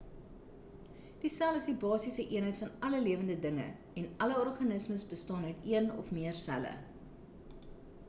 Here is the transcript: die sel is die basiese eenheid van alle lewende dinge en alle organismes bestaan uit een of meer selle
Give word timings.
die 1.23 1.29
sel 1.35 1.59
is 1.59 1.67
die 1.71 1.75
basiese 1.83 2.25
eenheid 2.39 2.57
van 2.63 2.73
alle 2.89 3.03
lewende 3.09 3.37
dinge 3.45 3.69
en 4.03 4.09
alle 4.27 4.41
organismes 4.47 5.09
bestaan 5.15 5.49
uit 5.53 5.71
een 5.79 5.97
of 6.05 6.15
meer 6.21 6.45
selle 6.45 6.77